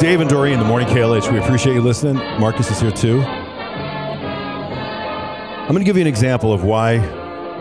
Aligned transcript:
Dave 0.00 0.20
and 0.22 0.30
Doreen, 0.30 0.58
the 0.58 0.64
morning 0.64 0.88
KLH. 0.88 1.30
We 1.30 1.38
appreciate 1.38 1.74
you 1.74 1.82
listening. 1.82 2.14
Marcus 2.40 2.70
is 2.70 2.80
here 2.80 2.90
too. 2.90 3.20
I'm 3.20 3.68
going 5.68 5.80
to 5.80 5.84
give 5.84 5.96
you 5.96 6.00
an 6.00 6.08
example 6.08 6.54
of 6.54 6.64
why 6.64 6.96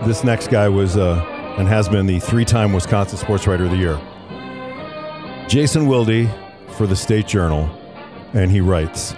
this 0.06 0.24
next 0.24 0.48
guy 0.48 0.70
was 0.70 0.96
uh, 0.96 1.22
and 1.58 1.68
has 1.68 1.90
been 1.90 2.06
the 2.06 2.22
three-time 2.22 2.72
Wisconsin 2.72 3.18
Sports 3.18 3.46
Writer 3.46 3.66
of 3.66 3.72
the 3.72 3.76
Year. 3.76 4.00
Jason 5.50 5.86
Wilde 5.86 6.30
for 6.78 6.88
the 6.88 6.96
State 6.96 7.28
Journal, 7.28 7.70
and 8.34 8.50
he 8.50 8.62
writes. 8.62 9.16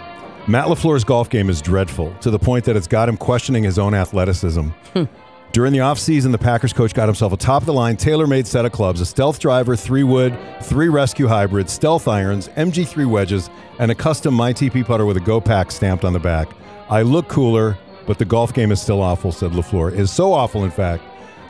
Matt 0.47 0.65
LaFleur's 0.65 1.03
golf 1.03 1.29
game 1.29 1.47
is 1.47 1.61
dreadful 1.61 2.15
to 2.21 2.31
the 2.31 2.39
point 2.39 2.65
that 2.65 2.75
it's 2.75 2.87
got 2.87 3.07
him 3.07 3.17
questioning 3.17 3.63
his 3.63 3.77
own 3.77 3.93
athleticism. 3.93 4.69
During 5.51 5.73
the 5.73 5.79
offseason, 5.79 6.31
the 6.31 6.37
Packers 6.37 6.71
coach 6.71 6.93
got 6.93 7.09
himself 7.09 7.33
a 7.33 7.37
top 7.37 7.63
of 7.63 7.65
the 7.65 7.73
line, 7.73 7.97
tailor 7.97 8.25
made 8.25 8.47
set 8.47 8.65
of 8.65 8.71
clubs 8.71 9.01
a 9.01 9.05
stealth 9.05 9.37
driver, 9.37 9.75
three 9.75 10.03
wood, 10.03 10.37
three 10.61 10.87
rescue 10.87 11.27
hybrids, 11.27 11.73
stealth 11.73 12.07
irons, 12.07 12.47
MG3 12.49 13.05
wedges, 13.05 13.49
and 13.77 13.91
a 13.91 13.95
custom 13.95 14.33
MyTP 14.33 14.85
putter 14.85 15.05
with 15.05 15.17
a 15.17 15.19
Go 15.19 15.41
Pack 15.41 15.69
stamped 15.71 16.05
on 16.05 16.13
the 16.13 16.19
back. 16.19 16.47
I 16.89 17.01
look 17.01 17.27
cooler, 17.27 17.77
but 18.07 18.17
the 18.17 18.23
golf 18.23 18.53
game 18.53 18.71
is 18.71 18.81
still 18.81 19.01
awful, 19.01 19.33
said 19.33 19.51
LaFleur. 19.51 19.91
It 19.91 19.99
is 19.99 20.11
so 20.11 20.31
awful, 20.31 20.63
in 20.63 20.71
fact. 20.71 21.03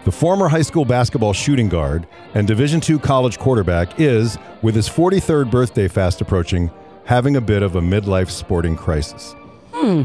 The 0.03 0.11
former 0.11 0.47
high 0.47 0.63
school 0.63 0.83
basketball 0.83 1.33
shooting 1.33 1.69
guard 1.69 2.07
and 2.33 2.47
Division 2.47 2.81
II 2.87 2.97
college 2.97 3.37
quarterback 3.37 3.99
is, 3.99 4.39
with 4.63 4.73
his 4.73 4.89
43rd 4.89 5.51
birthday 5.51 5.87
fast 5.87 6.21
approaching, 6.21 6.71
having 7.05 7.35
a 7.35 7.41
bit 7.41 7.61
of 7.61 7.75
a 7.75 7.81
midlife 7.81 8.31
sporting 8.31 8.75
crisis. 8.75 9.35
Hmm. 9.73 10.03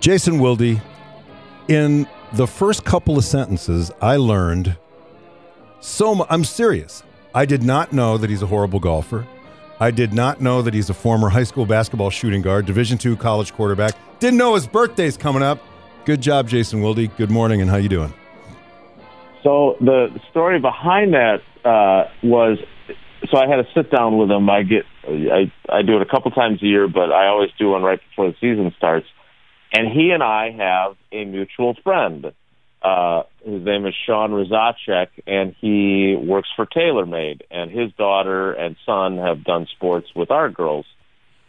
Jason 0.00 0.40
Wilde, 0.40 0.80
in 1.68 2.08
the 2.36 2.46
first 2.46 2.84
couple 2.84 3.16
of 3.16 3.24
sentences, 3.24 3.90
I 4.02 4.16
learned 4.16 4.76
so 5.80 6.14
much. 6.14 6.26
I'm 6.30 6.44
serious. 6.44 7.02
I 7.34 7.46
did 7.46 7.62
not 7.62 7.92
know 7.92 8.18
that 8.18 8.28
he's 8.28 8.42
a 8.42 8.46
horrible 8.46 8.78
golfer. 8.78 9.26
I 9.80 9.90
did 9.90 10.12
not 10.12 10.40
know 10.40 10.62
that 10.62 10.74
he's 10.74 10.90
a 10.90 10.94
former 10.94 11.28
high 11.28 11.44
school 11.44 11.66
basketball 11.66 12.10
shooting 12.10 12.42
guard, 12.42 12.66
Division 12.66 12.98
II 13.02 13.16
college 13.16 13.52
quarterback. 13.54 13.94
Didn't 14.20 14.38
know 14.38 14.54
his 14.54 14.66
birthday's 14.66 15.16
coming 15.16 15.42
up. 15.42 15.60
Good 16.04 16.20
job, 16.20 16.48
Jason 16.48 16.80
Wilde. 16.80 17.14
Good 17.16 17.30
morning, 17.30 17.60
and 17.60 17.70
how 17.70 17.76
you 17.76 17.88
doing? 17.88 18.12
So 19.42 19.76
the 19.80 20.08
story 20.30 20.60
behind 20.60 21.14
that 21.14 21.40
uh, 21.64 22.10
was, 22.22 22.58
so 23.30 23.38
I 23.38 23.48
had 23.48 23.60
a 23.60 23.66
sit 23.74 23.90
down 23.90 24.18
with 24.18 24.30
him. 24.30 24.48
I 24.50 24.62
get, 24.62 24.84
I, 25.06 25.52
I 25.70 25.82
do 25.82 25.96
it 25.96 26.02
a 26.02 26.06
couple 26.06 26.30
times 26.32 26.62
a 26.62 26.66
year, 26.66 26.88
but 26.88 27.12
I 27.12 27.28
always 27.28 27.50
do 27.58 27.70
one 27.70 27.82
right 27.82 28.00
before 28.10 28.28
the 28.28 28.36
season 28.40 28.72
starts. 28.76 29.06
And 29.72 29.88
he 29.92 30.10
and 30.10 30.22
I 30.22 30.50
have 30.52 30.96
a 31.12 31.24
mutual 31.24 31.74
friend. 31.82 32.32
Uh, 32.82 33.22
his 33.44 33.64
name 33.64 33.84
is 33.86 33.94
Sean 34.06 34.30
Rozacek, 34.30 35.08
and 35.26 35.54
he 35.60 36.14
works 36.16 36.48
for 36.54 36.66
TaylorMade. 36.66 37.42
And 37.50 37.70
his 37.70 37.92
daughter 37.98 38.52
and 38.52 38.76
son 38.86 39.18
have 39.18 39.44
done 39.44 39.66
sports 39.74 40.08
with 40.14 40.30
our 40.30 40.50
girls. 40.50 40.86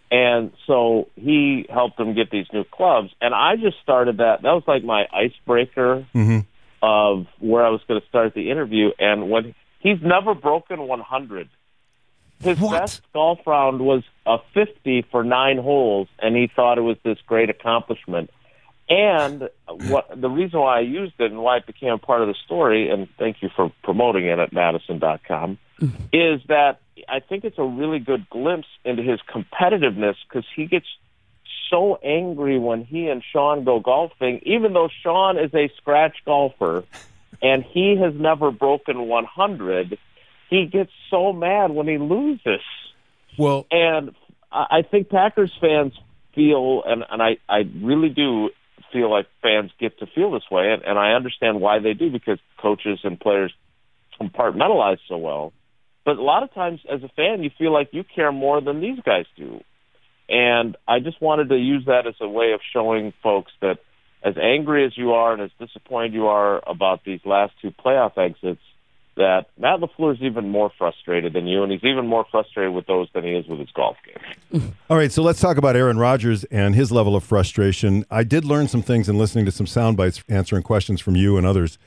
And 0.09 0.51
so 0.65 1.09
he 1.15 1.65
helped 1.69 1.97
them 1.97 2.15
get 2.15 2.31
these 2.31 2.47
new 2.53 2.63
clubs. 2.63 3.09
And 3.21 3.33
I 3.35 3.55
just 3.57 3.77
started 3.83 4.17
that. 4.17 4.41
That 4.41 4.51
was 4.53 4.63
like 4.67 4.83
my 4.83 5.05
icebreaker 5.13 6.05
Mm-hmm. 6.15 6.39
of 6.81 7.27
where 7.39 7.65
I 7.65 7.69
was 7.69 7.81
going 7.87 7.99
to 7.99 8.07
start 8.07 8.33
the 8.33 8.49
interview. 8.49 8.89
And 8.97 9.29
when 9.29 9.53
he's 9.79 9.97
never 10.01 10.33
broken 10.33 10.87
100, 10.87 11.49
his 12.39 12.59
What? 12.59 12.81
best 12.81 13.01
golf 13.13 13.39
round 13.45 13.81
was 13.81 14.03
a 14.25 14.37
50 14.53 15.03
for 15.11 15.23
nine 15.23 15.57
holes, 15.57 16.07
and 16.19 16.35
he 16.35 16.47
thought 16.47 16.77
it 16.77 16.81
was 16.81 16.97
this 17.03 17.17
great 17.25 17.49
accomplishment. 17.49 18.29
And 18.89 19.49
what 19.89 20.09
the 20.15 20.29
reason 20.29 20.61
why 20.61 20.77
I 20.77 20.81
used 20.81 21.15
it 21.19 21.31
and 21.31 21.41
why 21.41 21.57
it 21.57 21.65
became 21.65 21.91
a 21.91 21.97
part 21.97 22.21
of 22.21 22.27
the 22.29 22.35
story, 22.45 22.89
and 22.89 23.09
thank 23.17 23.41
you 23.41 23.49
for 23.53 23.71
promoting 23.83 24.25
it 24.25 24.39
at 24.39 24.53
Madison.com, 24.53 25.57
mm. 25.81 25.91
is 26.13 26.41
that 26.47 26.79
I 27.09 27.19
think 27.19 27.43
it's 27.43 27.57
a 27.57 27.63
really 27.63 27.99
good 27.99 28.29
glimpse 28.29 28.67
into 28.85 29.03
his 29.03 29.19
competitiveness 29.29 30.15
because 30.27 30.45
he 30.55 30.67
gets 30.67 30.85
so 31.69 31.99
angry 32.01 32.57
when 32.57 32.85
he 32.85 33.09
and 33.09 33.21
Sean 33.33 33.65
go 33.65 33.81
golfing, 33.81 34.39
even 34.43 34.71
though 34.71 34.89
Sean 35.03 35.37
is 35.37 35.53
a 35.53 35.69
scratch 35.75 36.15
golfer 36.25 36.85
and 37.41 37.63
he 37.63 37.97
has 37.97 38.13
never 38.15 38.51
broken 38.51 39.07
100. 39.07 39.97
He 40.49 40.65
gets 40.65 40.91
so 41.09 41.33
mad 41.33 41.71
when 41.71 41.87
he 41.87 41.97
loses. 41.97 42.61
Well, 43.37 43.65
And 43.71 44.15
I 44.51 44.81
think 44.89 45.09
Packers 45.09 45.51
fans 45.59 45.93
feel, 46.33 46.83
and, 46.85 47.03
and 47.09 47.21
I, 47.21 47.37
I 47.49 47.69
really 47.81 48.09
do 48.09 48.49
feel 48.93 49.11
like 49.11 49.27
fans 49.41 49.71
get 49.79 49.99
to 49.99 50.07
feel 50.07 50.31
this 50.31 50.49
way, 50.49 50.71
and, 50.71 50.83
and 50.83 50.97
I 50.97 51.11
understand 51.11 51.59
why 51.59 51.79
they 51.79 51.93
do 51.93 52.09
because 52.09 52.39
coaches 52.61 52.99
and 53.03 53.19
players 53.19 53.53
compartmentalize 54.19 54.99
so 55.07 55.17
well. 55.17 55.53
But 56.05 56.17
a 56.17 56.23
lot 56.23 56.43
of 56.43 56.53
times, 56.53 56.79
as 56.89 57.03
a 57.03 57.09
fan, 57.09 57.43
you 57.43 57.51
feel 57.57 57.73
like 57.73 57.89
you 57.91 58.03
care 58.03 58.31
more 58.31 58.61
than 58.61 58.79
these 58.79 58.99
guys 59.05 59.25
do. 59.35 59.61
And 60.29 60.77
I 60.87 60.99
just 60.99 61.21
wanted 61.21 61.49
to 61.49 61.57
use 61.57 61.85
that 61.87 62.07
as 62.07 62.15
a 62.21 62.27
way 62.27 62.53
of 62.53 62.61
showing 62.73 63.13
folks 63.21 63.51
that 63.61 63.79
as 64.23 64.35
angry 64.41 64.85
as 64.85 64.97
you 64.97 65.11
are 65.11 65.33
and 65.33 65.41
as 65.41 65.51
disappointed 65.59 66.13
you 66.13 66.27
are 66.27 66.61
about 66.65 67.03
these 67.03 67.19
last 67.25 67.53
two 67.61 67.71
playoff 67.71 68.17
exits, 68.17 68.61
that 69.17 69.47
Matt 69.57 69.79
LaFleur 69.79 70.15
is 70.15 70.21
even 70.21 70.49
more 70.49 70.71
frustrated 70.77 71.33
than 71.33 71.47
you, 71.47 71.63
and 71.63 71.71
he's 71.71 71.83
even 71.83 72.07
more 72.07 72.25
frustrated 72.31 72.73
with 72.73 72.85
those 72.85 73.07
than 73.13 73.23
he 73.23 73.31
is 73.31 73.45
with 73.47 73.59
his 73.59 73.69
golf 73.71 73.97
game. 74.05 74.73
All 74.89 74.97
right, 74.97 75.11
so 75.11 75.21
let's 75.21 75.39
talk 75.39 75.57
about 75.57 75.75
Aaron 75.75 75.97
Rodgers 75.97 76.43
and 76.45 76.75
his 76.75 76.91
level 76.91 77.15
of 77.15 77.23
frustration. 77.23 78.05
I 78.09 78.23
did 78.23 78.45
learn 78.45 78.67
some 78.67 78.81
things 78.81 79.09
in 79.09 79.17
listening 79.17 79.45
to 79.45 79.51
some 79.51 79.67
sound 79.67 79.97
bites 79.97 80.23
answering 80.29 80.63
questions 80.63 81.01
from 81.01 81.15
you 81.15 81.37
and 81.37 81.45
others. 81.45 81.77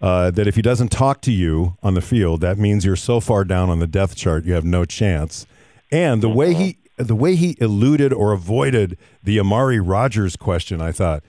Uh, 0.00 0.32
that 0.32 0.48
if 0.48 0.56
he 0.56 0.62
doesn't 0.62 0.88
talk 0.88 1.20
to 1.20 1.30
you 1.30 1.76
on 1.80 1.94
the 1.94 2.00
field, 2.00 2.40
that 2.40 2.58
means 2.58 2.84
you're 2.84 2.96
so 2.96 3.20
far 3.20 3.44
down 3.44 3.70
on 3.70 3.78
the 3.78 3.86
depth 3.86 4.16
chart 4.16 4.44
you 4.44 4.52
have 4.52 4.64
no 4.64 4.84
chance. 4.84 5.46
And 5.92 6.20
the 6.20 6.28
way 6.28 6.54
he 6.54 6.78
the 6.96 7.14
way 7.14 7.36
he 7.36 7.56
eluded 7.60 8.12
or 8.12 8.32
avoided 8.32 8.98
the 9.22 9.38
Amari 9.38 9.78
Rodgers 9.78 10.34
question, 10.34 10.80
I 10.80 10.90
thought 10.90 11.22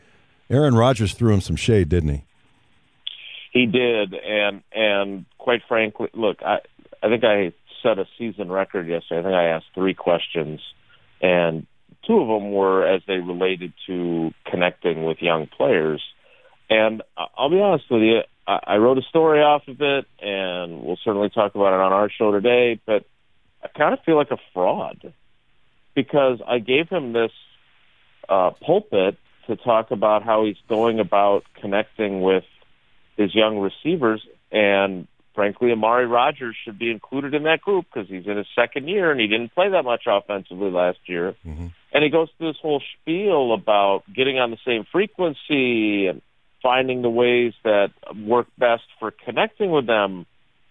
Aaron 0.49 0.73
Rodgers 0.73 1.13
threw 1.13 1.33
him 1.33 1.41
some 1.41 1.55
shade, 1.55 1.87
didn't 1.89 2.09
he? 2.09 2.23
He 3.53 3.67
did, 3.67 4.15
and 4.15 4.63
and 4.73 5.25
quite 5.37 5.61
frankly, 5.67 6.09
look, 6.13 6.41
I 6.43 6.57
I 7.03 7.09
think 7.09 7.23
I 7.23 7.53
set 7.83 7.99
a 7.99 8.05
season 8.17 8.51
record 8.51 8.87
yesterday. 8.87 9.19
I 9.19 9.23
think 9.23 9.35
I 9.35 9.45
asked 9.49 9.67
three 9.75 9.93
questions, 9.93 10.59
and 11.21 11.67
two 12.07 12.19
of 12.19 12.27
them 12.27 12.51
were 12.51 12.85
as 12.85 13.03
they 13.07 13.17
related 13.17 13.73
to 13.85 14.31
connecting 14.49 15.05
with 15.05 15.21
young 15.21 15.47
players. 15.47 16.01
And 16.67 17.03
I'll 17.15 17.51
be 17.51 17.59
honest 17.59 17.85
with 17.91 18.01
you, 18.01 18.21
I 18.47 18.59
I 18.65 18.77
wrote 18.77 18.97
a 18.97 19.03
story 19.03 19.41
off 19.41 19.67
of 19.67 19.79
it, 19.79 20.07
and 20.19 20.81
we'll 20.81 20.99
certainly 21.03 21.29
talk 21.29 21.53
about 21.53 21.73
it 21.73 21.79
on 21.79 21.93
our 21.93 22.09
show 22.09 22.31
today. 22.31 22.79
But 22.83 23.05
I 23.63 23.67
kind 23.67 23.93
of 23.93 23.99
feel 24.03 24.15
like 24.15 24.31
a 24.31 24.39
fraud 24.53 25.13
because 25.93 26.41
I 26.47 26.57
gave 26.57 26.89
him 26.89 27.13
this 27.13 27.31
uh, 28.27 28.49
pulpit 28.65 29.17
to 29.45 29.55
talk 29.57 29.91
about 29.91 30.23
how 30.23 30.45
he's 30.45 30.57
going 30.67 30.99
about 30.99 31.43
connecting 31.61 32.21
with 32.21 32.45
his 33.17 33.33
young 33.35 33.59
receivers, 33.59 34.25
and 34.51 35.07
frankly, 35.35 35.71
Amari 35.71 36.05
Rodgers 36.05 36.55
should 36.63 36.77
be 36.77 36.91
included 36.91 37.33
in 37.33 37.43
that 37.43 37.61
group 37.61 37.85
because 37.91 38.07
he's 38.09 38.25
in 38.27 38.37
his 38.37 38.47
second 38.55 38.87
year 38.87 39.11
and 39.11 39.19
he 39.19 39.27
didn't 39.27 39.53
play 39.53 39.69
that 39.69 39.83
much 39.83 40.03
offensively 40.07 40.69
last 40.69 40.99
year. 41.07 41.35
Mm-hmm. 41.45 41.67
And 41.91 42.03
he 42.03 42.09
goes 42.09 42.29
through 42.37 42.51
this 42.51 42.59
whole 42.61 42.81
spiel 43.01 43.53
about 43.53 44.03
getting 44.13 44.37
on 44.39 44.51
the 44.51 44.57
same 44.65 44.85
frequency 44.91 46.07
and 46.07 46.21
finding 46.61 47.01
the 47.01 47.09
ways 47.09 47.53
that 47.63 47.91
work 48.15 48.47
best 48.57 48.83
for 48.99 49.11
connecting 49.11 49.71
with 49.71 49.87
them. 49.87 50.25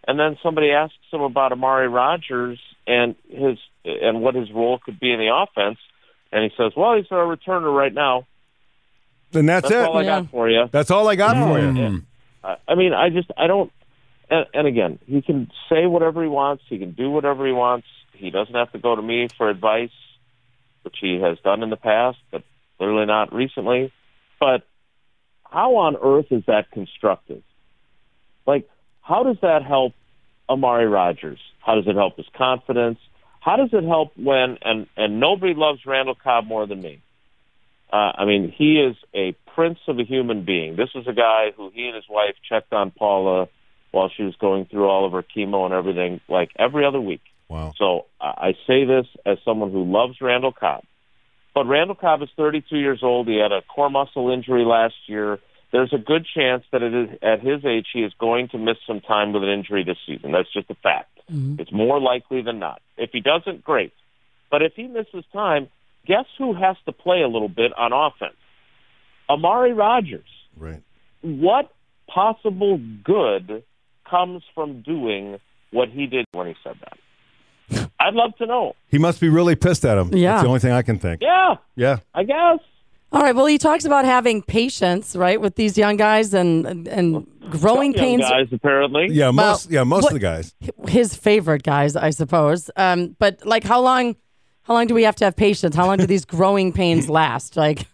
And 0.07 0.19
then 0.19 0.37
somebody 0.43 0.71
asks 0.71 0.97
him 1.13 1.21
about 1.21 1.53
Amari 1.53 1.89
Rodgers 1.89 2.59
and 2.87 3.15
his 3.29 3.59
and 3.85 4.21
what 4.21 4.35
his 4.35 4.51
role 4.53 4.79
could 4.79 4.99
be 5.01 5.13
in 5.13 5.19
the 5.19 5.33
offense, 5.35 5.79
and 6.33 6.43
he 6.45 6.51
says, 6.57 6.73
"Well, 6.77 6.95
he's 6.97 7.07
a 7.11 7.15
returner 7.15 7.73
right 7.77 7.93
now." 7.93 8.27
And 9.35 9.49
that's, 9.49 9.69
That's 9.69 9.75
it. 9.87 9.89
all 9.89 9.97
I 9.99 10.03
Yeah. 10.03 10.21
got 10.21 10.31
for 10.31 10.51
you. 10.51 10.69
That's 10.71 10.91
all 10.91 11.09
I 11.09 11.15
got 11.17 11.37
for 11.37 11.59
you. 11.59 11.67
Mm-hmm. 11.67 11.77
Yeah. 11.77 11.99
I 12.43 12.75
mean, 12.75 12.93
I 12.93 13.11
just 13.11 13.31
I 13.37 13.47
don't. 13.47 13.73
And, 14.31 14.47
and 14.55 14.67
again, 14.67 14.99
he 15.07 15.23
can 15.23 15.51
say 15.69 15.87
whatever 15.87 16.23
he 16.23 16.29
wants. 16.29 16.65
He 16.69 16.79
can 16.79 16.93
do 16.93 17.11
whatever 17.11 17.47
he 17.47 17.53
wants. 17.53 17.87
He 18.13 18.31
doesn't 18.31 18.55
have 18.55 18.73
to 18.73 18.79
go 18.79 18.95
to 18.97 19.03
me 19.03 19.29
for 19.37 19.49
advice, 19.49 19.91
which 20.83 20.97
he 21.01 21.21
has 21.21 21.39
done 21.41 21.63
in 21.63 21.71
the 21.71 21.77
past, 21.77 22.19
but 22.31 22.43
clearly 22.79 23.07
not 23.07 23.33
recently. 23.33 23.93
But 24.41 24.63
how 25.49 25.77
on 25.77 25.97
earth 26.03 26.27
is 26.31 26.45
that 26.47 26.71
constructive? 26.71 27.43
Like, 28.47 28.69
how 29.03 29.23
does 29.23 29.37
that 29.43 29.63
help 29.63 29.93
Amari 30.49 30.87
Rodgers? 30.87 31.39
How 31.61 31.75
does 31.75 31.87
it 31.87 31.95
help 31.95 32.17
his 32.17 32.27
confidence? 32.37 32.99
How 33.41 33.57
does 33.57 33.71
it 33.73 33.85
help 33.85 34.13
when 34.17 34.59
and 34.63 34.87
and 34.97 35.21
nobody 35.21 35.55
loves 35.55 35.85
Randall 35.85 36.15
Cobb 36.15 36.47
more 36.47 36.67
than 36.67 36.81
me? 36.81 37.02
Uh, 37.93 38.13
I 38.17 38.25
mean, 38.25 38.53
he 38.57 38.81
is 38.81 38.97
a 39.15 39.37
prince 39.55 39.79
of 39.87 39.99
a 39.99 40.05
human 40.05 40.45
being. 40.45 40.77
This 40.77 40.89
is 40.95 41.07
a 41.07 41.13
guy 41.13 41.53
who 41.55 41.71
he 41.75 41.87
and 41.87 41.95
his 41.95 42.07
wife 42.09 42.35
checked 42.49 42.73
on 42.73 42.91
Paula 42.91 43.49
while 43.91 44.11
she 44.17 44.23
was 44.23 44.35
going 44.37 44.65
through 44.65 44.89
all 44.89 45.05
of 45.05 45.13
her 45.13 45.23
chemo 45.23 45.67
and 45.67 45.75
everything, 45.75 46.21
like 46.29 46.51
every 46.59 46.87
other 46.87 47.01
week. 47.01 47.21
Wow. 47.49 47.75
So 47.77 48.07
I 48.19 48.55
say 48.67 48.87
this 48.87 49.07
as 49.27 49.37
someone 49.45 49.71
who 49.71 49.85
loves 49.85 50.23
Randall 50.23 50.53
Cobb. 50.53 50.85
But 51.55 51.67
Randall 51.67 51.97
Cobb 51.97 52.23
is 52.23 52.31
32 52.35 52.79
years 52.79 53.01
old. 53.03 53.29
He 53.29 53.37
had 53.37 53.53
a 53.53 53.61
core 53.61 53.91
muscle 53.91 54.31
injury 54.31 54.65
last 54.65 54.95
year. 55.07 55.39
There's 55.71 55.93
a 55.93 55.99
good 55.99 56.27
chance 56.35 56.65
that 56.73 56.83
it 56.83 56.95
is, 56.95 57.19
at 57.23 57.41
his 57.41 57.65
age 57.67 57.89
he 57.93 58.01
is 58.01 58.13
going 58.19 58.49
to 58.49 58.59
miss 58.59 58.77
some 58.87 59.03
time 59.03 59.35
with 59.35 59.43
an 59.43 59.51
injury 59.51 59.85
this 59.85 59.99
season. 60.07 60.33
That's 60.33 60.51
just 60.51 60.71
a 60.71 60.75
fact. 60.75 61.11
It's 61.61 61.73
more 61.73 62.01
likely 62.01 62.41
than 62.41 62.59
not. 62.59 62.81
If 62.97 63.11
he 63.13 63.21
doesn't, 63.21 63.65
great. 63.65 63.93
But 64.51 64.63
if 64.63 64.73
he 64.75 64.87
misses 64.87 65.25
time, 65.33 65.69
guess 66.07 66.25
who 66.39 66.55
has 66.55 66.77
to 66.87 66.93
play 66.93 67.23
a 67.23 67.29
little 67.29 67.49
bit 67.49 67.73
on 67.77 67.93
offense? 67.93 68.37
Amari 69.29 69.73
Rodgers. 69.73 70.29
Right. 70.57 70.83
What 71.23 71.73
possible 72.13 72.79
good 73.05 73.63
comes 74.09 74.43
from 74.55 74.83
doing 74.83 75.39
what 75.71 75.89
he 75.89 76.07
did 76.07 76.27
when 76.33 76.47
he 76.49 76.55
said 76.63 76.77
that? 76.81 77.91
I'd 78.01 78.15
love 78.15 78.37
to 78.39 78.47
know. 78.47 78.75
He 78.89 78.99
must 78.99 79.21
be 79.21 79.29
really 79.29 79.55
pissed 79.57 79.85
at 79.85 79.97
him. 79.97 80.15
Yeah. 80.15 80.33
That's 80.33 80.43
the 80.43 80.49
only 80.49 80.61
thing 80.61 80.73
I 80.73 80.83
can 80.83 80.99
think. 80.99 81.23
Yeah, 81.23 81.55
Yeah. 81.77 81.99
I 82.15 82.25
guess. 82.25 82.59
All 83.13 83.21
right. 83.21 83.35
Well, 83.37 83.45
he 83.47 83.59
talks 83.59 83.85
about 83.85 84.07
having 84.07 84.41
patience, 84.43 85.15
right, 85.15 85.39
with 85.39 85.57
these 85.57 85.77
young 85.77 85.97
guys 85.99 86.33
and 86.33 86.67
and, 86.67 86.89
and 86.89 87.27
growing 87.51 87.93
Some 87.93 88.03
young 88.03 88.19
pains. 88.19 88.23
guys 88.23 88.47
apparently. 88.53 89.09
Yeah, 89.11 89.31
most 89.31 89.71
yeah, 89.71 89.85
most 89.85 90.05
what- 90.05 90.13
of 90.13 90.15
the 90.15 90.21
guys. 90.21 90.55
His 90.89 91.15
favorite 91.15 91.63
guys, 91.63 91.95
I 91.95 92.09
suppose. 92.09 92.71
Um, 92.77 93.15
but 93.19 93.45
like, 93.47 93.65
how 93.65 93.81
long? 93.83 94.17
How 94.65 94.75
long 94.75 94.87
do 94.87 94.95
we 94.95 95.03
have 95.05 95.17
to 95.17 95.25
have 95.25 95.37
patience? 95.37 95.75
How 95.75 95.87
long 95.87 95.99
do 95.99 96.07
these 96.07 96.25
growing 96.25 96.73
pains 96.73 97.09
last? 97.21 97.57
Like, 97.57 97.87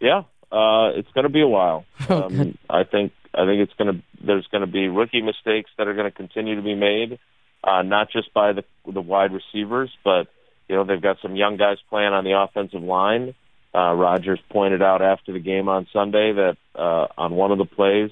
Yeah, 0.00 0.22
uh, 0.52 0.92
it's 0.94 1.10
going 1.12 1.24
to 1.24 1.30
be 1.32 1.40
a 1.40 1.48
while. 1.48 1.84
Oh, 2.08 2.24
Um, 2.24 2.58
I 2.68 2.84
think 2.84 3.12
I 3.34 3.44
think 3.46 3.60
it's 3.60 3.72
going 3.74 3.94
to 3.96 4.02
there's 4.24 4.46
going 4.48 4.60
to 4.60 4.70
be 4.70 4.88
rookie 4.88 5.22
mistakes 5.22 5.70
that 5.76 5.88
are 5.88 5.94
going 5.94 6.10
to 6.10 6.16
continue 6.16 6.56
to 6.56 6.62
be 6.62 6.74
made, 6.74 7.18
uh, 7.62 7.82
not 7.82 8.10
just 8.10 8.32
by 8.32 8.52
the 8.52 8.64
the 8.90 9.00
wide 9.00 9.32
receivers, 9.32 9.90
but 10.04 10.28
you 10.68 10.76
know 10.76 10.84
they've 10.84 11.02
got 11.02 11.18
some 11.20 11.34
young 11.36 11.56
guys 11.56 11.78
playing 11.90 12.12
on 12.12 12.24
the 12.24 12.38
offensive 12.38 12.82
line. 12.82 13.34
Uh, 13.74 13.92
Rodgers 13.92 14.38
pointed 14.50 14.82
out 14.82 15.02
after 15.02 15.32
the 15.32 15.40
game 15.40 15.68
on 15.68 15.88
Sunday 15.92 16.32
that 16.32 16.56
uh, 16.76 17.08
on 17.18 17.34
one 17.34 17.50
of 17.50 17.58
the 17.58 17.64
plays 17.64 18.10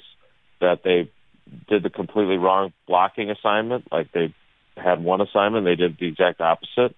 that 0.60 0.82
they 0.82 1.08
did 1.68 1.82
the 1.82 1.90
completely 1.90 2.36
wrong 2.36 2.72
blocking 2.88 3.30
assignment. 3.30 3.90
Like 3.92 4.10
they 4.12 4.34
had 4.76 5.02
one 5.04 5.20
assignment, 5.20 5.64
they 5.64 5.76
did 5.76 5.98
the 5.98 6.06
exact 6.08 6.40
opposite. 6.40 6.96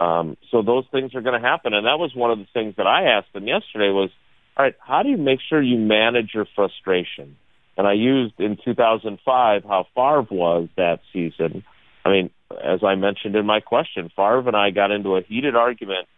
Um, 0.00 0.38
so 0.50 0.62
those 0.62 0.84
things 0.90 1.14
are 1.14 1.20
going 1.20 1.40
to 1.40 1.46
happen, 1.46 1.74
and 1.74 1.86
that 1.86 1.98
was 1.98 2.12
one 2.14 2.30
of 2.30 2.38
the 2.38 2.46
things 2.54 2.74
that 2.76 2.86
I 2.86 3.18
asked 3.18 3.32
them 3.34 3.46
yesterday 3.46 3.90
was, 3.90 4.10
all 4.56 4.64
right, 4.64 4.74
how 4.80 5.02
do 5.02 5.10
you 5.10 5.18
make 5.18 5.40
sure 5.46 5.62
you 5.62 5.78
manage 5.78 6.30
your 6.34 6.46
frustration? 6.56 7.36
And 7.76 7.86
I 7.86 7.92
used 7.92 8.40
in 8.40 8.56
2005 8.64 9.64
how 9.64 9.86
Favre 9.94 10.26
was 10.30 10.68
that 10.76 11.00
season. 11.12 11.64
I 12.04 12.08
mean, 12.08 12.30
as 12.50 12.82
I 12.82 12.94
mentioned 12.94 13.36
in 13.36 13.44
my 13.44 13.60
question, 13.60 14.10
Favre 14.16 14.48
and 14.48 14.56
I 14.56 14.70
got 14.70 14.90
into 14.90 15.16
a 15.16 15.22
heated 15.22 15.54
argument 15.54 16.08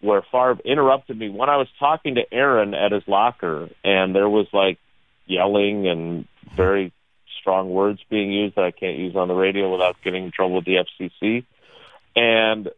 where 0.00 0.22
Favre 0.32 0.58
interrupted 0.64 1.18
me 1.18 1.28
when 1.28 1.50
I 1.50 1.56
was 1.56 1.68
talking 1.78 2.14
to 2.14 2.22
Aaron 2.32 2.72
at 2.72 2.92
his 2.92 3.02
locker, 3.06 3.68
and 3.84 4.14
there 4.14 4.28
was 4.28 4.46
like 4.52 4.78
yelling 5.26 5.86
and 5.86 6.26
very 6.56 6.92
strong 7.40 7.68
words 7.70 8.00
being 8.08 8.32
used 8.32 8.56
that 8.56 8.64
I 8.64 8.70
can't 8.70 8.96
use 8.96 9.16
on 9.16 9.28
the 9.28 9.34
radio 9.34 9.70
without 9.70 9.96
getting 10.02 10.24
in 10.24 10.30
trouble 10.30 10.56
with 10.56 10.64
the 10.64 10.84
FCC. 11.00 11.44
And 12.16 12.68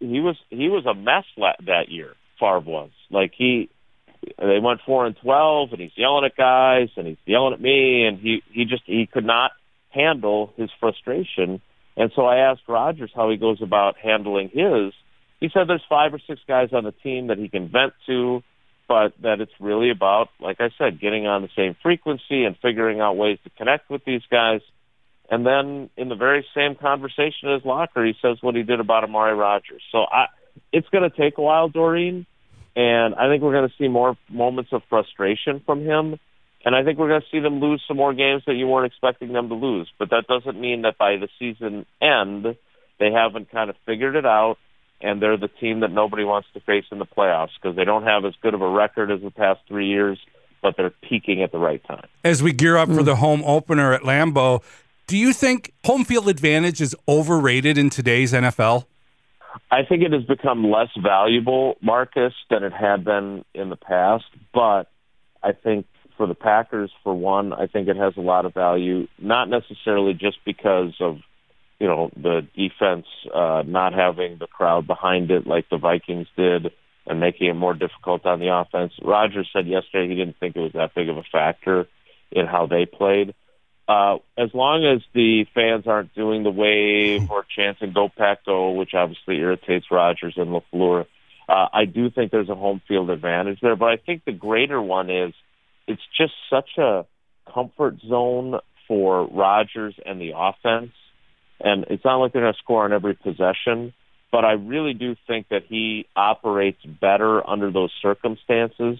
he 0.00 0.20
was 0.20 0.36
he 0.50 0.68
was 0.68 0.86
a 0.86 0.94
mess 0.94 1.24
that 1.36 1.88
year. 1.88 2.14
Favre 2.38 2.60
was 2.60 2.90
like 3.10 3.32
he 3.36 3.70
they 4.38 4.58
went 4.60 4.80
four 4.84 5.06
and 5.06 5.16
twelve, 5.16 5.72
and 5.72 5.80
he's 5.80 5.96
yelling 5.96 6.24
at 6.24 6.36
guys, 6.36 6.88
and 6.96 7.06
he's 7.06 7.16
yelling 7.26 7.54
at 7.54 7.60
me, 7.60 8.06
and 8.06 8.18
he 8.18 8.42
he 8.50 8.64
just 8.64 8.82
he 8.86 9.06
could 9.06 9.24
not 9.24 9.52
handle 9.90 10.52
his 10.56 10.70
frustration. 10.78 11.60
And 11.96 12.12
so 12.14 12.26
I 12.26 12.50
asked 12.50 12.62
Rodgers 12.68 13.10
how 13.14 13.30
he 13.30 13.36
goes 13.36 13.62
about 13.62 13.96
handling 13.96 14.50
his. 14.52 14.92
He 15.40 15.48
said 15.52 15.68
there's 15.68 15.84
five 15.88 16.12
or 16.12 16.20
six 16.26 16.40
guys 16.46 16.70
on 16.72 16.84
the 16.84 16.92
team 16.92 17.28
that 17.28 17.38
he 17.38 17.48
can 17.48 17.68
vent 17.68 17.94
to, 18.06 18.42
but 18.88 19.14
that 19.22 19.40
it's 19.40 19.52
really 19.60 19.90
about, 19.90 20.28
like 20.40 20.60
I 20.60 20.70
said, 20.78 21.00
getting 21.00 21.26
on 21.26 21.42
the 21.42 21.48
same 21.56 21.76
frequency 21.82 22.44
and 22.44 22.56
figuring 22.60 23.00
out 23.00 23.16
ways 23.16 23.38
to 23.44 23.50
connect 23.50 23.90
with 23.90 24.04
these 24.04 24.22
guys. 24.30 24.60
And 25.30 25.44
then 25.44 25.90
in 25.96 26.08
the 26.08 26.14
very 26.14 26.46
same 26.54 26.74
conversation 26.76 27.48
in 27.48 27.54
his 27.54 27.64
locker, 27.64 28.04
he 28.04 28.14
says 28.22 28.38
what 28.40 28.54
he 28.54 28.62
did 28.62 28.80
about 28.80 29.04
Amari 29.04 29.34
Rodgers. 29.34 29.82
So 29.90 29.98
I, 30.10 30.26
it's 30.72 30.88
going 30.90 31.08
to 31.08 31.16
take 31.16 31.38
a 31.38 31.42
while, 31.42 31.68
Doreen, 31.68 32.26
and 32.76 33.14
I 33.14 33.28
think 33.28 33.42
we're 33.42 33.52
going 33.52 33.68
to 33.68 33.74
see 33.76 33.88
more 33.88 34.16
moments 34.28 34.72
of 34.72 34.82
frustration 34.88 35.62
from 35.64 35.84
him. 35.84 36.18
And 36.64 36.74
I 36.74 36.82
think 36.84 36.98
we're 36.98 37.08
going 37.08 37.20
to 37.20 37.26
see 37.30 37.40
them 37.40 37.60
lose 37.60 37.82
some 37.86 37.96
more 37.96 38.12
games 38.12 38.42
that 38.46 38.54
you 38.54 38.66
weren't 38.66 38.86
expecting 38.86 39.32
them 39.32 39.48
to 39.48 39.54
lose. 39.54 39.88
But 39.98 40.10
that 40.10 40.24
doesn't 40.28 40.60
mean 40.60 40.82
that 40.82 40.98
by 40.98 41.16
the 41.16 41.28
season 41.38 41.86
end, 42.02 42.56
they 42.98 43.12
haven't 43.12 43.50
kind 43.50 43.70
of 43.70 43.76
figured 43.86 44.16
it 44.16 44.26
out 44.26 44.58
and 45.00 45.20
they're 45.20 45.36
the 45.36 45.48
team 45.48 45.80
that 45.80 45.90
nobody 45.90 46.24
wants 46.24 46.48
to 46.54 46.60
face 46.60 46.84
in 46.90 46.98
the 46.98 47.06
playoffs 47.06 47.50
because 47.60 47.76
they 47.76 47.84
don't 47.84 48.04
have 48.04 48.24
as 48.24 48.34
good 48.42 48.54
of 48.54 48.62
a 48.62 48.68
record 48.68 49.10
as 49.10 49.20
the 49.20 49.30
past 49.30 49.60
three 49.68 49.88
years, 49.88 50.18
but 50.62 50.76
they're 50.76 50.92
peaking 51.08 51.42
at 51.42 51.52
the 51.52 51.58
right 51.58 51.84
time. 51.86 52.06
As 52.24 52.42
we 52.42 52.52
gear 52.52 52.76
up 52.76 52.88
for 52.90 53.02
the 53.02 53.16
home 53.16 53.42
opener 53.44 53.92
at 53.92 54.02
Lambeau, 54.02 54.62
do 55.06 55.16
you 55.16 55.32
think 55.32 55.72
home 55.84 56.04
field 56.04 56.28
advantage 56.28 56.80
is 56.80 56.94
overrated 57.08 57.78
in 57.78 57.90
today's 57.90 58.32
NFL? 58.32 58.86
I 59.70 59.84
think 59.84 60.02
it 60.02 60.12
has 60.12 60.24
become 60.24 60.70
less 60.70 60.90
valuable, 61.00 61.76
Marcus, 61.80 62.34
than 62.50 62.62
it 62.62 62.72
had 62.72 63.04
been 63.04 63.44
in 63.54 63.70
the 63.70 63.76
past. 63.76 64.24
But 64.52 64.84
I 65.42 65.52
think 65.52 65.86
for 66.16 66.26
the 66.26 66.34
Packers, 66.34 66.90
for 67.02 67.14
one, 67.14 67.52
I 67.52 67.66
think 67.66 67.88
it 67.88 67.96
has 67.96 68.16
a 68.16 68.20
lot 68.20 68.46
of 68.46 68.54
value, 68.54 69.06
not 69.18 69.48
necessarily 69.48 70.14
just 70.14 70.38
because 70.44 70.94
of 71.00 71.18
you 71.78 71.86
know 71.86 72.10
the 72.16 72.46
defense 72.56 73.06
uh, 73.34 73.62
not 73.66 73.92
having 73.92 74.38
the 74.38 74.46
crowd 74.46 74.86
behind 74.86 75.30
it 75.30 75.46
like 75.46 75.68
the 75.70 75.76
Vikings 75.76 76.26
did 76.36 76.72
and 77.06 77.20
making 77.20 77.48
it 77.48 77.54
more 77.54 77.74
difficult 77.74 78.26
on 78.26 78.40
the 78.40 78.48
offense. 78.48 78.92
Rodgers 79.02 79.48
said 79.52 79.66
yesterday 79.66 80.08
he 80.08 80.16
didn't 80.16 80.38
think 80.40 80.56
it 80.56 80.60
was 80.60 80.72
that 80.72 80.94
big 80.94 81.08
of 81.08 81.18
a 81.18 81.22
factor 81.30 81.86
in 82.32 82.46
how 82.46 82.66
they 82.66 82.86
played. 82.86 83.34
Uh, 83.88 84.18
as 84.36 84.52
long 84.52 84.84
as 84.84 85.00
the 85.14 85.46
fans 85.54 85.86
aren't 85.86 86.14
doing 86.14 86.42
the 86.42 86.50
wave 86.50 87.30
or 87.30 87.44
chanting 87.44 87.92
"Go 87.92 88.08
Pack 88.08 88.44
Go," 88.44 88.72
which 88.72 88.94
obviously 88.94 89.36
irritates 89.36 89.86
Rodgers 89.90 90.34
and 90.36 90.48
Lafleur, 90.48 91.06
uh, 91.48 91.68
I 91.72 91.84
do 91.84 92.10
think 92.10 92.32
there's 92.32 92.48
a 92.48 92.54
home 92.56 92.82
field 92.88 93.10
advantage 93.10 93.60
there. 93.60 93.76
But 93.76 93.90
I 93.90 93.96
think 93.96 94.24
the 94.24 94.32
greater 94.32 94.82
one 94.82 95.10
is 95.10 95.32
it's 95.86 96.02
just 96.18 96.32
such 96.50 96.78
a 96.78 97.06
comfort 97.52 97.98
zone 98.08 98.58
for 98.88 99.26
Rodgers 99.28 99.94
and 100.04 100.20
the 100.20 100.32
offense 100.36 100.90
and 101.60 101.86
it's 101.88 102.04
not 102.04 102.16
like 102.16 102.32
they're 102.32 102.42
going 102.42 102.52
to 102.52 102.58
score 102.58 102.84
on 102.84 102.92
every 102.92 103.14
possession, 103.14 103.94
but 104.30 104.44
I 104.44 104.52
really 104.52 104.94
do 104.94 105.16
think 105.26 105.48
that 105.48 105.64
he 105.68 106.06
operates 106.14 106.82
better 106.84 107.48
under 107.48 107.70
those 107.70 107.90
circumstances. 108.02 108.98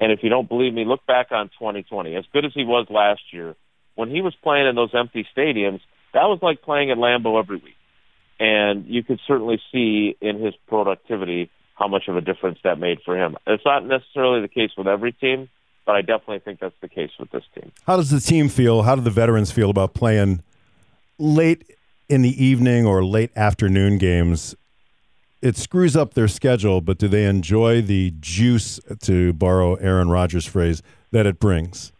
And 0.00 0.12
if 0.12 0.20
you 0.22 0.30
don't 0.30 0.48
believe 0.48 0.72
me, 0.72 0.84
look 0.84 1.04
back 1.06 1.28
on 1.30 1.48
2020. 1.58 2.16
As 2.16 2.24
good 2.32 2.44
as 2.44 2.52
he 2.54 2.64
was 2.64 2.86
last 2.88 3.20
year, 3.32 3.54
when 4.00 4.08
he 4.08 4.22
was 4.22 4.34
playing 4.42 4.66
in 4.66 4.74
those 4.74 4.94
empty 4.94 5.26
stadiums, 5.36 5.80
that 6.14 6.24
was 6.24 6.38
like 6.40 6.62
playing 6.62 6.90
at 6.90 6.96
Lambeau 6.96 7.38
every 7.38 7.58
week. 7.58 7.76
And 8.40 8.86
you 8.86 9.04
could 9.04 9.20
certainly 9.28 9.60
see 9.70 10.16
in 10.22 10.40
his 10.40 10.54
productivity 10.68 11.50
how 11.74 11.86
much 11.86 12.08
of 12.08 12.16
a 12.16 12.22
difference 12.22 12.58
that 12.64 12.78
made 12.78 13.00
for 13.04 13.14
him. 13.14 13.36
It's 13.46 13.64
not 13.66 13.84
necessarily 13.84 14.40
the 14.40 14.48
case 14.48 14.70
with 14.78 14.86
every 14.86 15.12
team, 15.12 15.50
but 15.84 15.96
I 15.96 16.00
definitely 16.00 16.38
think 16.38 16.60
that's 16.60 16.74
the 16.80 16.88
case 16.88 17.10
with 17.20 17.30
this 17.30 17.44
team. 17.54 17.72
How 17.86 17.96
does 17.96 18.08
the 18.08 18.20
team 18.20 18.48
feel? 18.48 18.82
How 18.82 18.94
do 18.94 19.02
the 19.02 19.10
veterans 19.10 19.52
feel 19.52 19.68
about 19.68 19.92
playing 19.92 20.42
late 21.18 21.76
in 22.08 22.22
the 22.22 22.42
evening 22.42 22.86
or 22.86 23.04
late 23.04 23.30
afternoon 23.36 23.98
games? 23.98 24.54
It 25.42 25.58
screws 25.58 25.94
up 25.94 26.14
their 26.14 26.28
schedule, 26.28 26.80
but 26.80 26.96
do 26.96 27.06
they 27.06 27.26
enjoy 27.26 27.82
the 27.82 28.14
juice, 28.18 28.80
to 29.02 29.34
borrow 29.34 29.74
Aaron 29.74 30.08
Rodgers' 30.08 30.46
phrase, 30.46 30.82
that 31.10 31.26
it 31.26 31.38
brings? 31.38 31.92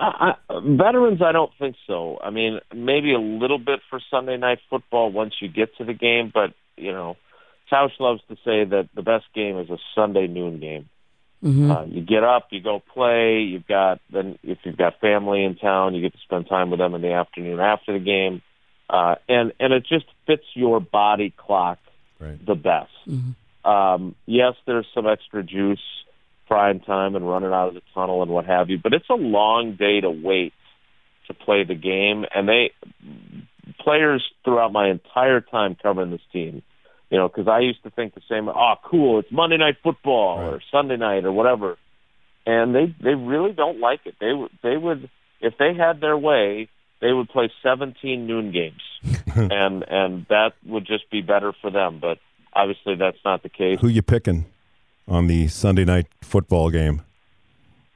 I, 0.00 0.34
I, 0.48 0.60
veterans, 0.62 1.20
I 1.22 1.32
don't 1.32 1.52
think 1.58 1.76
so. 1.86 2.18
I 2.22 2.30
mean, 2.30 2.60
maybe 2.74 3.12
a 3.12 3.18
little 3.18 3.58
bit 3.58 3.80
for 3.90 4.00
Sunday 4.10 4.36
night 4.36 4.58
football 4.68 5.12
once 5.12 5.34
you 5.40 5.48
get 5.48 5.76
to 5.76 5.84
the 5.84 5.94
game, 5.94 6.30
but 6.32 6.54
you 6.76 6.92
know, 6.92 7.16
Tausch 7.70 7.98
loves 8.00 8.22
to 8.28 8.36
say 8.36 8.64
that 8.64 8.88
the 8.94 9.02
best 9.02 9.26
game 9.34 9.58
is 9.58 9.68
a 9.70 9.78
Sunday 9.94 10.26
noon 10.26 10.60
game. 10.60 10.88
Mm-hmm. 11.44 11.70
Uh, 11.70 11.84
you 11.84 12.02
get 12.02 12.24
up, 12.24 12.48
you 12.50 12.60
go 12.60 12.82
play. 12.94 13.40
You've 13.40 13.66
got 13.66 14.00
then 14.12 14.38
if 14.42 14.58
you've 14.64 14.76
got 14.76 15.00
family 15.00 15.44
in 15.44 15.56
town, 15.56 15.94
you 15.94 16.02
get 16.02 16.12
to 16.12 16.18
spend 16.24 16.48
time 16.48 16.70
with 16.70 16.80
them 16.80 16.94
in 16.94 17.02
the 17.02 17.12
afternoon 17.12 17.60
after 17.60 17.92
the 17.92 18.04
game, 18.04 18.42
uh, 18.88 19.14
and 19.28 19.52
and 19.60 19.72
it 19.72 19.86
just 19.86 20.06
fits 20.26 20.44
your 20.54 20.80
body 20.80 21.32
clock 21.36 21.78
Right. 22.20 22.44
the 22.44 22.54
best. 22.54 22.90
Um, 23.64 24.14
yes, 24.26 24.52
there's 24.66 24.86
some 24.94 25.06
extra 25.06 25.42
juice, 25.42 25.80
prime 26.50 26.80
time, 26.80 27.14
and 27.14 27.28
running 27.28 27.52
out 27.52 27.68
of 27.68 27.74
the 27.74 27.82
tunnel 27.94 28.22
and 28.22 28.30
what 28.30 28.44
have 28.44 28.68
you, 28.68 28.78
but 28.82 28.92
it's 28.92 29.08
a 29.08 29.14
long 29.14 29.76
day 29.78 30.00
to 30.00 30.10
wait 30.10 30.52
to 31.28 31.34
play 31.34 31.62
the 31.62 31.76
game. 31.76 32.24
And 32.34 32.48
they 32.48 32.72
players 33.78 34.24
throughout 34.44 34.72
my 34.72 34.90
entire 34.90 35.40
time 35.40 35.76
covering 35.80 36.10
this 36.10 36.20
team, 36.32 36.62
you 37.08 37.18
know, 37.18 37.28
because 37.28 37.46
I 37.46 37.60
used 37.60 37.84
to 37.84 37.90
think 37.90 38.14
the 38.14 38.20
same. 38.28 38.48
Oh, 38.48 38.74
cool! 38.84 39.20
It's 39.20 39.30
Monday 39.30 39.58
night 39.58 39.76
football 39.82 40.40
or 40.40 40.60
Sunday 40.72 40.96
night 40.96 41.24
or 41.24 41.30
whatever, 41.30 41.78
and 42.44 42.74
they 42.74 42.94
they 43.00 43.14
really 43.14 43.52
don't 43.52 43.78
like 43.78 44.00
it. 44.04 44.16
They 44.20 44.32
they 44.64 44.76
would 44.76 45.08
if 45.40 45.54
they 45.56 45.72
had 45.72 46.00
their 46.00 46.18
way, 46.18 46.68
they 47.00 47.12
would 47.12 47.28
play 47.28 47.50
17 47.62 48.26
noon 48.26 48.50
games, 48.50 48.82
and 49.36 49.84
and 49.88 50.26
that 50.28 50.54
would 50.66 50.84
just 50.84 51.08
be 51.12 51.22
better 51.22 51.52
for 51.62 51.70
them. 51.70 52.00
But 52.00 52.18
obviously, 52.52 52.96
that's 52.96 53.24
not 53.24 53.44
the 53.44 53.48
case. 53.48 53.78
Who 53.80 53.86
you 53.86 54.02
picking 54.02 54.46
on 55.10 55.26
the 55.26 55.48
Sunday 55.48 55.84
night 55.84 56.06
football 56.22 56.70
game? 56.70 57.02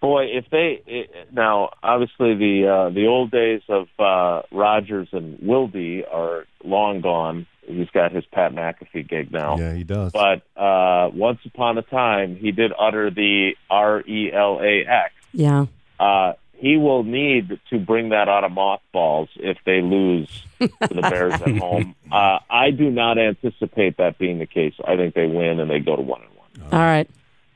Boy, 0.00 0.24
if 0.24 0.50
they 0.50 0.82
it, 0.86 1.32
now 1.32 1.70
obviously 1.82 2.34
the 2.34 2.68
uh, 2.68 2.90
the 2.90 3.06
old 3.06 3.30
days 3.30 3.62
of 3.70 3.86
uh, 3.98 4.42
Rodgers 4.52 5.08
and 5.12 5.38
Wilde 5.40 6.04
are 6.12 6.44
long 6.62 7.00
gone, 7.00 7.46
he's 7.66 7.88
got 7.88 8.12
his 8.12 8.26
Pat 8.26 8.52
McAfee 8.52 9.08
gig 9.08 9.32
now. 9.32 9.56
Yeah, 9.56 9.72
he 9.72 9.82
does. 9.82 10.12
But 10.12 10.42
uh, 10.60 11.08
once 11.14 11.38
upon 11.46 11.78
a 11.78 11.82
time, 11.82 12.36
he 12.36 12.52
did 12.52 12.72
utter 12.78 13.10
the 13.10 13.52
R 13.70 14.02
E 14.02 14.30
L 14.30 14.60
A 14.60 14.84
X. 14.86 15.14
Yeah. 15.32 15.66
Uh, 15.98 16.34
he 16.52 16.76
will 16.76 17.02
need 17.02 17.58
to 17.70 17.78
bring 17.78 18.10
that 18.10 18.28
out 18.28 18.44
of 18.44 18.52
mothballs 18.52 19.28
if 19.36 19.58
they 19.66 19.80
lose 19.82 20.28
to 20.60 20.68
the 20.80 21.02
Bears 21.02 21.34
at 21.34 21.56
home. 21.58 21.94
Uh, 22.10 22.38
I 22.48 22.70
do 22.70 22.90
not 22.90 23.18
anticipate 23.18 23.96
that 23.96 24.18
being 24.18 24.38
the 24.38 24.46
case. 24.46 24.74
I 24.86 24.96
think 24.96 25.14
they 25.14 25.26
win 25.26 25.60
and 25.60 25.70
they 25.70 25.80
go 25.80 25.96
to 25.96 26.02
one 26.02 26.20
and 26.22 26.30
one. 26.30 26.33
All 26.72 26.78
right. 26.78 27.08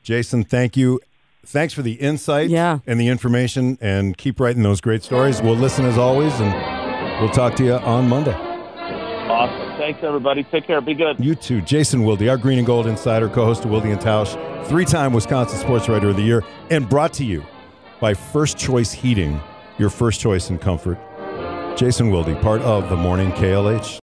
Jason, 0.03 0.43
thank 0.43 0.75
you. 0.77 0.99
Thanks 1.45 1.73
for 1.73 1.81
the 1.81 1.93
insight 1.93 2.49
Yeah. 2.49 2.79
and 2.85 2.99
the 2.99 3.07
information, 3.07 3.77
and 3.81 4.17
keep 4.17 4.39
writing 4.39 4.61
those 4.63 4.81
great 4.81 5.03
stories. 5.03 5.41
We'll 5.41 5.55
listen 5.55 5.85
as 5.85 5.97
always, 5.97 6.33
and 6.39 7.21
we'll 7.21 7.31
talk 7.31 7.55
to 7.55 7.63
you 7.65 7.73
on 7.73 8.07
Monday. 8.07 8.35
Awesome. 8.35 9.77
Thanks, 9.77 9.99
everybody. 10.03 10.43
Take 10.43 10.67
care. 10.67 10.81
Be 10.81 10.93
good. 10.93 11.17
You 11.19 11.35
too. 11.35 11.61
Jason 11.61 12.03
Wilde, 12.03 12.27
our 12.27 12.37
Green 12.37 12.57
and 12.59 12.67
Gold 12.67 12.87
insider, 12.87 13.29
co 13.29 13.45
host 13.45 13.63
of 13.65 13.71
Wilde 13.71 13.85
and 13.85 13.99
Tausch, 13.99 14.35
three 14.67 14.85
time 14.85 15.13
Wisconsin 15.13 15.57
Sports 15.59 15.87
Writer 15.89 16.09
of 16.09 16.15
the 16.17 16.21
Year, 16.23 16.43
and 16.69 16.87
brought 16.87 17.13
to 17.13 17.25
you 17.25 17.43
by 17.99 18.13
First 18.13 18.57
Choice 18.57 18.91
Heating, 18.91 19.39
your 19.77 19.89
first 19.89 20.19
choice 20.19 20.49
in 20.49 20.57
comfort. 20.59 20.97
Jason 21.77 22.11
Wilde, 22.11 22.39
part 22.41 22.61
of 22.61 22.89
the 22.89 22.95
Morning 22.95 23.31
KLH. 23.31 23.97